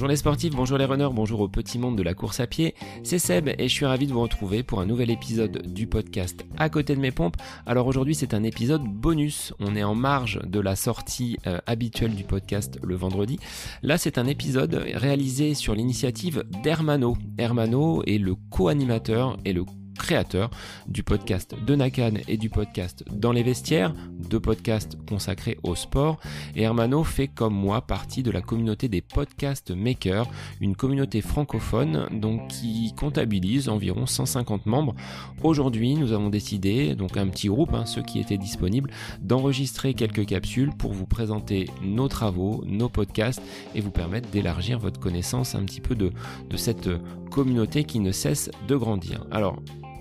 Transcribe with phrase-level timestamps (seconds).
[0.00, 2.74] Bonjour les sportifs, bonjour les runners, bonjour au petit monde de la course à pied,
[3.04, 6.42] c'est Seb et je suis ravi de vous retrouver pour un nouvel épisode du podcast
[6.56, 7.36] À côté de mes pompes.
[7.66, 12.14] Alors aujourd'hui c'est un épisode bonus, on est en marge de la sortie euh, habituelle
[12.14, 13.38] du podcast le vendredi.
[13.82, 17.18] Là c'est un épisode réalisé sur l'initiative d'Hermano.
[17.36, 19.64] Hermano est le co-animateur et le
[20.00, 20.50] créateur
[20.88, 23.94] du podcast de Nakan et du podcast Dans les vestiaires,
[24.30, 26.18] deux podcasts consacrés au sport.
[26.56, 30.26] Et Hermano fait comme moi partie de la communauté des podcast makers,
[30.60, 34.94] une communauté francophone donc qui comptabilise environ 150 membres.
[35.42, 38.90] Aujourd'hui, nous avons décidé, donc un petit groupe, hein, ceux qui étaient disponibles,
[39.20, 43.42] d'enregistrer quelques capsules pour vous présenter nos travaux, nos podcasts
[43.74, 46.10] et vous permettre d'élargir votre connaissance un petit peu de,
[46.48, 46.88] de cette
[47.30, 49.26] communauté qui ne cesse de grandir.
[49.30, 49.60] Alors,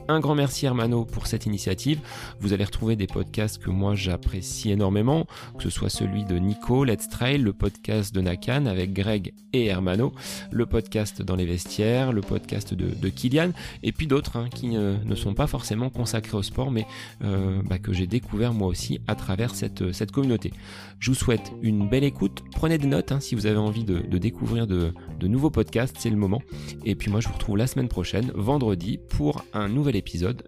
[0.09, 1.99] un grand merci Hermano pour cette initiative.
[2.39, 6.83] Vous allez retrouver des podcasts que moi j'apprécie énormément, que ce soit celui de Nico,
[6.83, 10.11] Let's Trail, le podcast de Nakan avec Greg et Hermano,
[10.51, 13.51] le podcast dans les vestiaires, le podcast de, de Kylian,
[13.83, 16.87] et puis d'autres hein, qui ne, sont pas forcément consacrés au sport, mais
[17.23, 20.51] euh, bah, que j'ai découvert moi aussi à travers cette, communauté.
[20.99, 22.43] Je vous souhaite une belle écoute.
[22.55, 25.97] Prenez des notes hein, si vous avez envie de, de découvrir de, de nouveaux podcasts,
[25.99, 26.41] c'est le moment.
[26.83, 29.98] Et puis moi je vous retrouve la semaine prochaine, vendredi, pour un nouvel épisode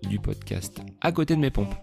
[0.07, 1.75] du podcast À côté de mes pompes.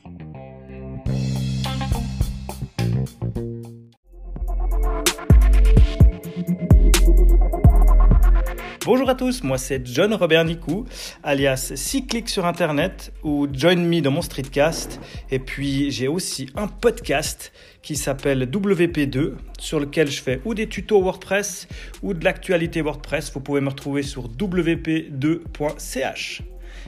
[8.87, 10.87] Bonjour à tous, moi c'est John Robert Nicou,
[11.23, 14.99] alias Cyclic sur internet ou Join Me dans mon streetcast.
[15.31, 20.71] Et puis j'ai aussi un podcast qui s'appelle WP2 sur lequel je fais ou des
[20.71, 21.69] tutos WordPress
[22.03, 23.31] ou de l'actualité WordPress.
[23.35, 26.43] Vous pouvez me retrouver sur wp2.ch.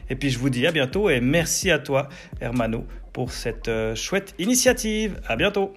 [0.08, 2.08] Et puis je vous dis à bientôt et merci à toi
[2.40, 5.20] Hermano pour cette euh, chouette initiative.
[5.26, 5.72] À bientôt.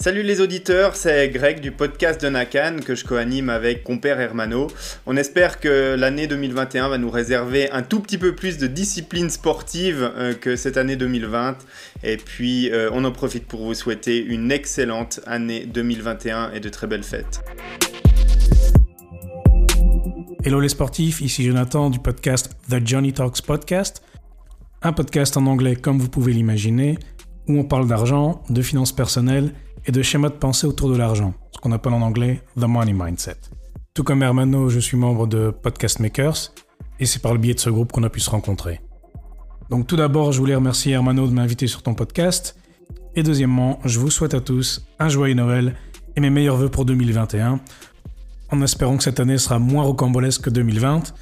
[0.00, 4.68] Salut les auditeurs, c'est Greg du podcast de Nakan que je co-anime avec compère Hermano.
[5.06, 9.28] On espère que l'année 2021 va nous réserver un tout petit peu plus de discipline
[9.28, 11.58] sportive euh, que cette année 2020.
[12.04, 16.68] Et puis euh, on en profite pour vous souhaiter une excellente année 2021 et de
[16.68, 17.42] très belles fêtes.
[20.44, 24.02] Hello les sportifs, ici Jonathan du podcast The Johnny Talks Podcast.
[24.82, 26.96] Un podcast en anglais comme vous pouvez l'imaginer,
[27.48, 29.52] où on parle d'argent, de finances personnelles
[29.84, 32.92] et de schémas de pensée autour de l'argent, ce qu'on appelle en anglais The Money
[32.92, 33.36] Mindset.
[33.94, 36.52] Tout comme Hermano, je suis membre de Podcast Makers,
[37.00, 38.80] et c'est par le biais de ce groupe qu'on a pu se rencontrer.
[39.70, 42.56] Donc tout d'abord, je voulais remercier Hermano de m'inviter sur ton podcast,
[43.16, 45.74] et deuxièmement, je vous souhaite à tous un joyeux Noël
[46.14, 47.60] et mes meilleurs voeux pour 2021,
[48.50, 51.14] en espérant que cette année sera moins rocambolesque que 2020.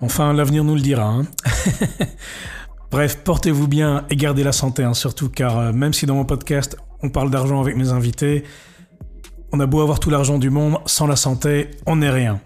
[0.00, 1.04] Enfin, l'avenir nous le dira.
[1.04, 1.22] Hein.
[2.90, 6.24] Bref, portez-vous bien et gardez la santé, hein, surtout car euh, même si dans mon
[6.24, 8.44] podcast on parle d'argent avec mes invités,
[9.52, 12.40] on a beau avoir tout l'argent du monde, sans la santé, on n'est rien.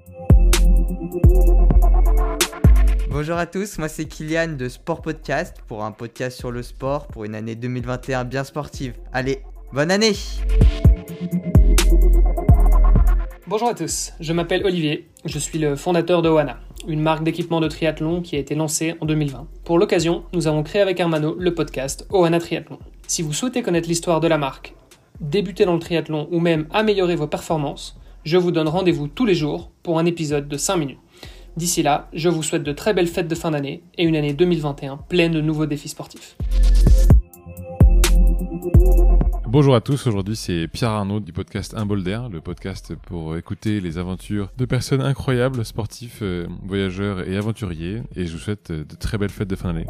[3.10, 7.06] Bonjour à tous, moi c'est Kylian de Sport Podcast pour un podcast sur le sport
[7.06, 8.94] pour une année 2021 bien sportive.
[9.12, 9.42] Allez,
[9.72, 10.16] bonne année
[13.52, 16.58] Bonjour à tous, je m'appelle Olivier, je suis le fondateur de Oana,
[16.88, 19.46] une marque d'équipement de triathlon qui a été lancée en 2020.
[19.62, 22.78] Pour l'occasion, nous avons créé avec Hermano le podcast Oana Triathlon.
[23.06, 24.74] Si vous souhaitez connaître l'histoire de la marque,
[25.20, 29.34] débuter dans le triathlon ou même améliorer vos performances, je vous donne rendez-vous tous les
[29.34, 31.00] jours pour un épisode de 5 minutes.
[31.58, 34.32] D'ici là, je vous souhaite de très belles fêtes de fin d'année et une année
[34.32, 36.38] 2021 pleine de nouveaux défis sportifs.
[39.52, 43.36] Bonjour à tous, aujourd'hui c'est Pierre Arnaud du podcast Un bol d'air, le podcast pour
[43.36, 48.72] écouter les aventures de personnes incroyables, sportifs, euh, voyageurs et aventuriers, et je vous souhaite
[48.72, 49.86] de très belles fêtes de fin d'année.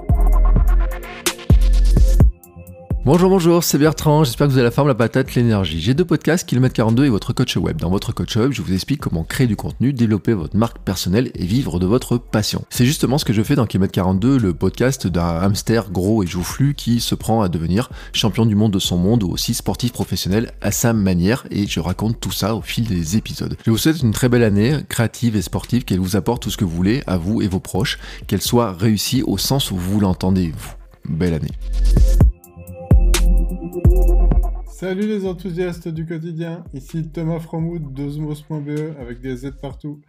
[3.05, 5.81] Bonjour, bonjour, c'est Bertrand, j'espère que vous avez la forme, la patate, l'énergie.
[5.81, 7.77] J'ai deux podcasts, Kilomètre 42 et votre coach web.
[7.79, 11.33] Dans votre coach web, je vous explique comment créer du contenu, développer votre marque personnelle
[11.35, 12.65] et vivre de votre passion.
[12.71, 16.29] C'est justement ce que je fais dans Kilomètre 42, le podcast d'un hamster gros et
[16.29, 19.91] joufflu qui se prend à devenir champion du monde de son monde ou aussi sportif
[19.91, 23.57] professionnel à sa manière et je raconte tout ça au fil des épisodes.
[23.67, 26.57] Je vous souhaite une très belle année, créative et sportive, qu'elle vous apporte tout ce
[26.57, 27.99] que vous voulez à vous et vos proches,
[28.29, 30.75] qu'elle soit réussie au sens où vous l'entendez, vous.
[31.09, 31.51] Belle année.
[34.83, 40.01] Salut les enthousiastes du quotidien, ici Thomas Fromoud d'osmos.be avec des Z partout.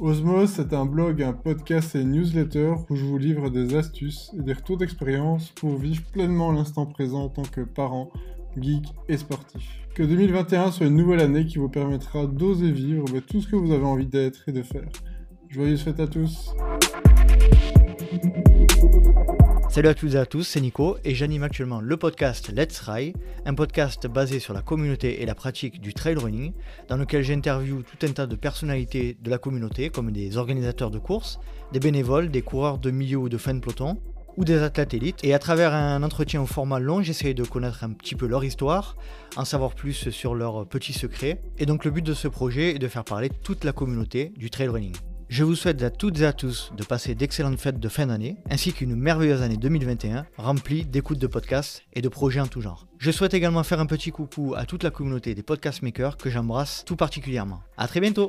[0.00, 4.42] Osmos, c'est un blog, un podcast et newsletter où je vous livre des astuces et
[4.42, 8.12] des retours d'expérience pour vivre pleinement l'instant présent en tant que parent,
[8.58, 9.62] geek et sportif.
[9.94, 13.72] Que 2021 soit une nouvelle année qui vous permettra d'oser vivre tout ce que vous
[13.72, 14.90] avez envie d'être et de faire.
[15.48, 16.54] Joyeuses fêtes à tous!
[19.72, 23.16] Salut à toutes et à tous, c'est Nico et j'anime actuellement le podcast Let's Ride,
[23.46, 26.52] un podcast basé sur la communauté et la pratique du trail running,
[26.88, 30.98] dans lequel j'interviewe tout un tas de personnalités de la communauté, comme des organisateurs de
[30.98, 31.40] courses,
[31.72, 33.96] des bénévoles, des coureurs de milieu ou de fin de peloton,
[34.36, 35.20] ou des athlètes élites.
[35.22, 38.44] Et à travers un entretien au format long, j'essaie de connaître un petit peu leur
[38.44, 38.98] histoire,
[39.36, 41.40] en savoir plus sur leurs petits secrets.
[41.56, 44.50] Et donc le but de ce projet est de faire parler toute la communauté du
[44.50, 44.94] trail running.
[45.32, 48.36] Je vous souhaite à toutes et à tous de passer d'excellentes fêtes de fin d'année,
[48.50, 52.86] ainsi qu'une merveilleuse année 2021 remplie d'écoutes de podcasts et de projets en tout genre.
[52.98, 56.28] Je souhaite également faire un petit coucou à toute la communauté des podcast makers que
[56.28, 57.62] j'embrasse tout particulièrement.
[57.78, 58.28] A très bientôt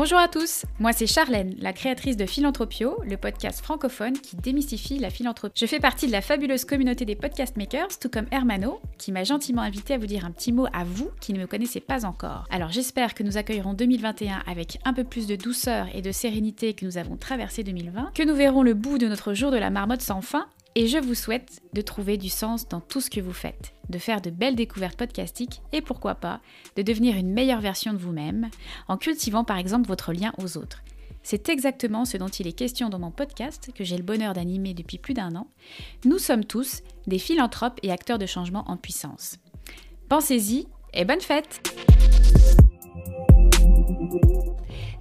[0.00, 4.98] Bonjour à tous, moi c'est Charlène, la créatrice de Philanthropio, le podcast francophone qui démystifie
[4.98, 5.60] la philanthropie.
[5.60, 9.24] Je fais partie de la fabuleuse communauté des podcast makers, tout comme Hermano, qui m'a
[9.24, 12.06] gentiment invité à vous dire un petit mot à vous qui ne me connaissez pas
[12.06, 12.46] encore.
[12.48, 16.72] Alors j'espère que nous accueillerons 2021 avec un peu plus de douceur et de sérénité
[16.72, 19.68] que nous avons traversé 2020, que nous verrons le bout de notre jour de la
[19.68, 23.20] marmotte sans fin et je vous souhaite de trouver du sens dans tout ce que
[23.20, 26.40] vous faites, de faire de belles découvertes podcastiques et pourquoi pas
[26.76, 28.48] de devenir une meilleure version de vous-même
[28.88, 30.82] en cultivant par exemple votre lien aux autres.
[31.22, 34.72] C'est exactement ce dont il est question dans mon podcast que j'ai le bonheur d'animer
[34.72, 35.48] depuis plus d'un an.
[36.04, 39.36] Nous sommes tous des philanthropes et acteurs de changement en puissance.
[40.08, 41.60] Pensez-y et bonne fête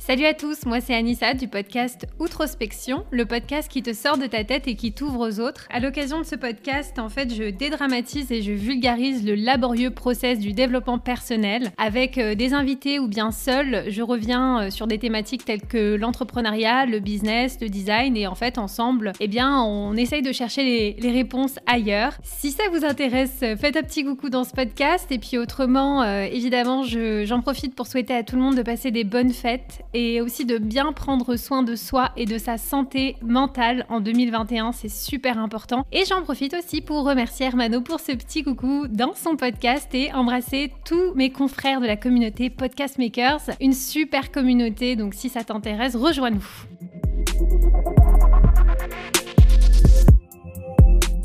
[0.02, 4.28] Salut à tous, moi c'est Anissa du podcast Outrospection, le podcast qui te sort de
[4.28, 5.68] ta tête et qui t'ouvre aux autres.
[5.70, 10.40] À l'occasion de ce podcast, en fait, je dédramatise et je vulgarise le laborieux process
[10.40, 13.84] du développement personnel avec euh, des invités ou bien seul.
[13.90, 18.36] Je reviens euh, sur des thématiques telles que l'entrepreneuriat, le business, le design et en
[18.36, 22.14] fait ensemble, eh bien, on essaye de chercher les, réponses ailleurs.
[22.24, 26.24] Si ça vous intéresse, faites un petit coucou dans ce podcast et puis autrement, euh,
[26.24, 30.22] évidemment, j'en profite pour souhaiter à tout le monde de passer des bonnes fêtes et
[30.22, 34.90] aussi de bien prendre soin de soi et de sa santé mentale en 2021, c'est
[34.90, 35.86] super important.
[35.92, 40.14] Et j'en profite aussi pour remercier Hermano pour ce petit coucou dans son podcast et
[40.14, 45.44] embrasser tous mes confrères de la communauté Podcast Makers, une super communauté, donc si ça
[45.44, 46.46] t'intéresse, rejoins-nous.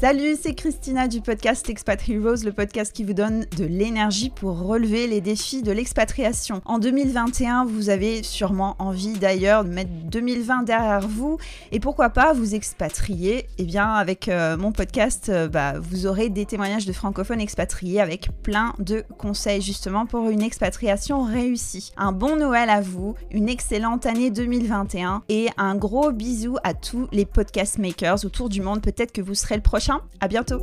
[0.00, 4.60] Salut, c'est Christina du podcast Expat Heroes, le podcast qui vous donne de l'énergie pour
[4.60, 6.60] relever les défis de l'expatriation.
[6.64, 11.38] En 2021, vous avez sûrement envie d'ailleurs de mettre 2020 derrière vous
[11.70, 13.46] et pourquoi pas vous expatrier?
[13.58, 18.00] Eh bien, avec euh, mon podcast, euh, bah, vous aurez des témoignages de francophones expatriés
[18.00, 21.92] avec plein de conseils justement pour une expatriation réussie.
[21.96, 27.06] Un bon Noël à vous, une excellente année 2021 et un gros bisou à tous
[27.12, 28.82] les podcast makers autour du monde.
[28.82, 29.83] Peut-être que vous serez le prochain
[30.20, 30.60] à bientôt.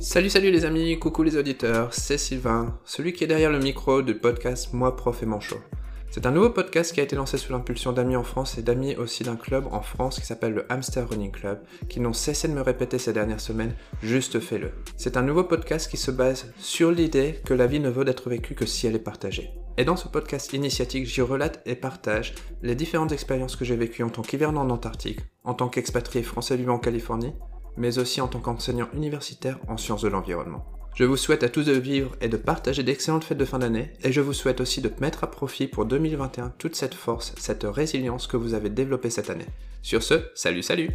[0.00, 4.02] Salut salut les amis, coucou les auditeurs, c'est Sylvain, celui qui est derrière le micro
[4.02, 5.60] du podcast Moi Prof et Manchot.
[6.10, 8.96] C'est un nouveau podcast qui a été lancé sous l'impulsion d'amis en France et d'amis
[8.96, 12.54] aussi d'un club en France qui s'appelle le Hamster Running Club, qui n'ont cessé de
[12.54, 14.72] me répéter ces dernières semaines, juste fais-le.
[14.96, 18.28] C'est un nouveau podcast qui se base sur l'idée que la vie ne vaut d'être
[18.28, 19.52] vécue que si elle est partagée.
[19.78, 24.02] Et dans ce podcast initiatique, j'y relate et partage les différentes expériences que j'ai vécues
[24.02, 27.32] en tant qu'hivernant en Antarctique, en tant qu'expatrié français vivant en Californie,
[27.76, 30.64] mais aussi en tant qu'enseignant universitaire en sciences de l'environnement.
[30.96, 33.92] Je vous souhaite à tous de vivre et de partager d'excellentes fêtes de fin d'année,
[34.02, 37.62] et je vous souhaite aussi de mettre à profit pour 2021 toute cette force, cette
[37.62, 39.46] résilience que vous avez développée cette année.
[39.82, 40.90] Sur ce, salut salut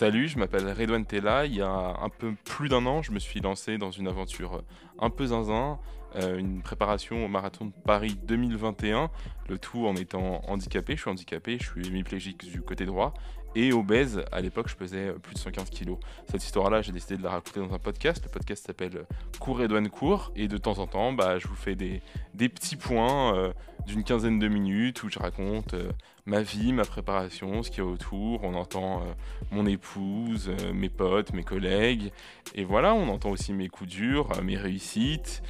[0.00, 1.44] Salut, je m'appelle Redouane Tella.
[1.44, 4.62] Il y a un peu plus d'un an, je me suis lancé dans une aventure
[4.98, 5.78] un peu zinzin,
[6.16, 9.10] euh, une préparation au marathon de Paris 2021,
[9.50, 10.96] le tout en étant handicapé.
[10.96, 13.12] Je suis handicapé, je suis hémiplégique du côté droit
[13.54, 14.22] et obèse.
[14.32, 15.98] À l'époque, je pesais plus de 115 kilos.
[16.30, 18.22] Cette histoire-là, j'ai décidé de la raconter dans un podcast.
[18.24, 19.04] Le podcast s'appelle
[19.38, 20.32] Cours et Douane Cours.
[20.36, 22.00] Et de temps en temps, bah, je vous fais des,
[22.36, 23.52] petits points euh,
[23.86, 25.90] d'une quinzaine de minutes où je raconte euh,
[26.26, 28.42] ma vie, ma préparation, ce qu'il y a autour.
[28.44, 29.04] On entend euh,
[29.50, 32.12] mon épouse, mes potes, mes collègues.
[32.54, 35.42] Et voilà, on entend aussi mes coups durs, mes réussites.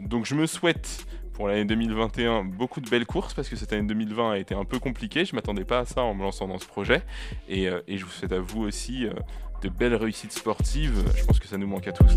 [0.00, 1.06] donc je me souhaite
[1.40, 4.66] pour l'année 2021 beaucoup de belles courses parce que cette année 2020 a été un
[4.66, 5.24] peu compliquée.
[5.24, 7.00] Je m'attendais pas à ça en me lançant dans ce projet.
[7.48, 9.14] Et, euh, je vous souhaite à vous aussi euh,
[9.62, 11.02] de belles réussites sportives.
[11.16, 12.14] Je pense que ça nous manque à tous.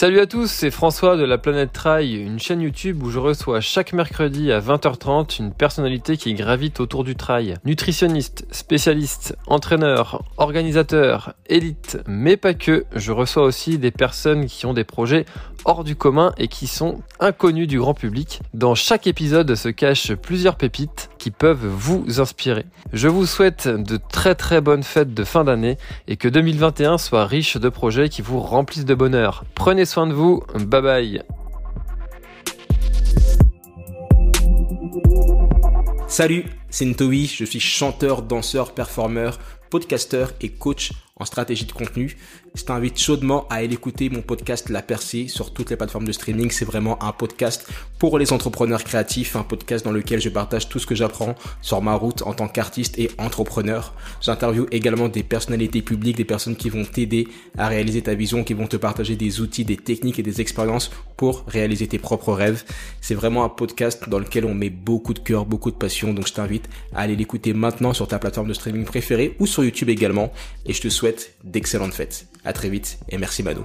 [0.00, 3.60] Salut à tous, c'est François de la Planète Trail, une chaîne YouTube où je reçois
[3.60, 7.56] chaque mercredi à 20h30 une personnalité qui gravite autour du trail.
[7.66, 12.86] Nutritionniste, spécialiste, entraîneur, organisateur, élite, mais pas que.
[12.96, 15.26] Je reçois aussi des personnes qui ont des projets
[15.66, 18.40] hors du commun et qui sont inconnus du grand public.
[18.54, 22.64] Dans chaque épisode se cachent plusieurs pépites qui peuvent vous inspirer.
[22.94, 25.76] Je vous souhaite de très très bonnes fêtes de fin d'année
[26.08, 29.44] et que 2021 soit riche de projets qui vous remplissent de bonheur.
[29.54, 31.22] Prenez soin de vous, bye bye
[36.08, 42.16] Salut, c'est Ntowi, je suis chanteur, danseur, performeur, podcasteur et coach en stratégie de contenu.
[42.54, 46.12] Je t'invite chaudement à aller écouter mon podcast La Percée sur toutes les plateformes de
[46.12, 46.50] streaming.
[46.50, 50.78] C'est vraiment un podcast pour les entrepreneurs créatifs, un podcast dans lequel je partage tout
[50.78, 53.94] ce que j'apprends sur ma route en tant qu'artiste et entrepreneur.
[54.20, 58.54] J'interviewe également des personnalités publiques, des personnes qui vont t'aider à réaliser ta vision, qui
[58.54, 62.64] vont te partager des outils, des techniques et des expériences pour réaliser tes propres rêves.
[63.02, 66.14] C'est vraiment un podcast dans lequel on met beaucoup de cœur, beaucoup de passion.
[66.14, 69.62] Donc je t'invite à aller l'écouter maintenant sur ta plateforme de streaming préférée ou sur
[69.62, 70.32] YouTube également.
[70.64, 71.09] Et je te souhaite
[71.44, 72.26] d'excellentes fêtes.
[72.44, 73.64] À très vite et merci Mano.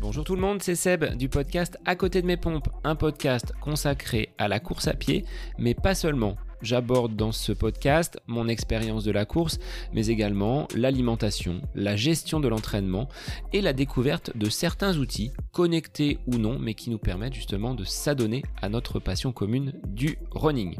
[0.00, 3.52] Bonjour tout le monde, c'est Seb du podcast À côté de mes pompes, un podcast
[3.60, 5.24] consacré à la course à pied,
[5.58, 6.36] mais pas seulement.
[6.60, 9.60] J'aborde dans ce podcast mon expérience de la course,
[9.92, 13.08] mais également l'alimentation, la gestion de l'entraînement
[13.52, 17.84] et la découverte de certains outils, connectés ou non, mais qui nous permettent justement de
[17.84, 20.76] s'adonner à notre passion commune du running.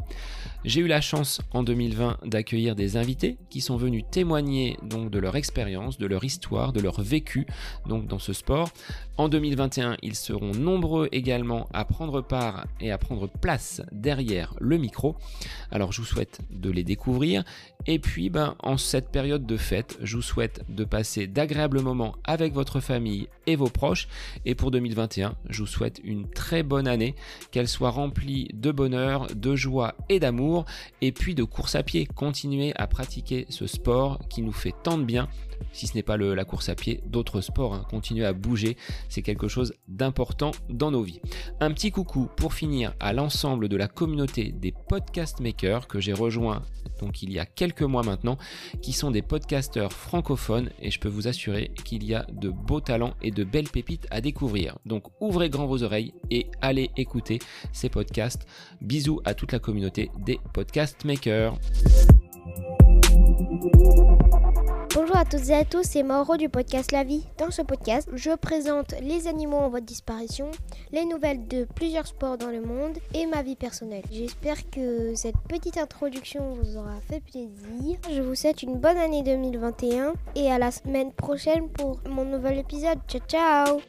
[0.65, 5.17] J'ai eu la chance en 2020 d'accueillir des invités qui sont venus témoigner donc de
[5.17, 7.47] leur expérience, de leur histoire, de leur vécu
[7.87, 8.69] donc dans ce sport.
[9.15, 14.77] En 2021, ils seront nombreux également à prendre part et à prendre place derrière le
[14.77, 15.15] micro.
[15.71, 17.43] Alors je vous souhaite de les découvrir
[17.85, 22.15] et puis ben en cette période de fête, je vous souhaite de passer d'agréables moments
[22.23, 24.07] avec votre famille et vos proches
[24.45, 27.15] et pour 2021, je vous souhaite une très bonne année,
[27.51, 30.65] qu'elle soit remplie de bonheur, de joie et d'amour
[31.01, 32.05] et puis de course à pied.
[32.05, 35.29] Continuez à pratiquer ce sport qui nous fait tant de bien
[35.71, 37.73] si ce n'est pas la course à pied, d'autres sports.
[37.73, 37.85] Hein.
[37.89, 41.19] Continuez à bouger, c'est quelque chose d'important dans nos vies.
[41.59, 46.13] Un petit coucou pour finir à l'ensemble de la communauté des podcast makers que j'ai
[46.13, 46.63] rejoint
[46.99, 48.37] donc il y a quelques mois maintenant,
[48.81, 52.81] qui sont des podcasteurs francophones et je peux vous assurer qu'il y a de beaux
[52.81, 54.77] talents et de belles pépites à découvrir.
[54.85, 57.39] Donc ouvrez grand vos oreilles et allez écouter
[57.71, 58.45] ces podcasts.
[58.81, 61.57] Bisous à toute la communauté des podcast makers.
[65.09, 67.25] Bonjour à toutes et à tous, c'est Mauro du podcast La Vie.
[67.39, 70.51] Dans ce podcast, je présente les animaux en voie de disparition,
[70.91, 74.03] les nouvelles de plusieurs sports dans le monde et ma vie personnelle.
[74.11, 77.97] J'espère que cette petite introduction vous aura fait plaisir.
[78.13, 82.59] Je vous souhaite une bonne année 2021 et à la semaine prochaine pour mon nouvel
[82.59, 82.99] épisode.
[83.07, 83.81] Ciao ciao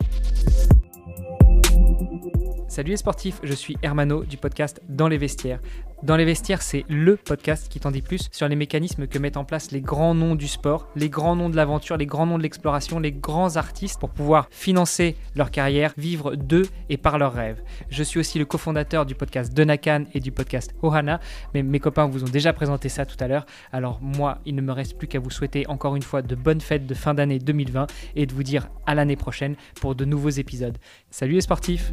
[2.67, 5.61] Salut les sportifs, je suis Hermano du podcast Dans les vestiaires.
[6.03, 9.37] Dans les vestiaires, c'est le podcast qui t'en dit plus sur les mécanismes que mettent
[9.37, 12.39] en place les grands noms du sport, les grands noms de l'aventure, les grands noms
[12.39, 17.35] de l'exploration, les grands artistes pour pouvoir financer leur carrière, vivre d'eux et par leurs
[17.35, 17.63] rêves.
[17.91, 21.21] Je suis aussi le cofondateur du podcast Donakan et du podcast Ohana,
[21.53, 23.45] mais mes copains vous ont déjà présenté ça tout à l'heure.
[23.71, 26.63] Alors moi, il ne me reste plus qu'à vous souhaiter encore une fois de bonnes
[26.63, 30.31] fêtes de fin d'année 2020 et de vous dire à l'année prochaine pour de nouveaux
[30.31, 30.79] épisodes.
[31.11, 31.93] Salut les sportifs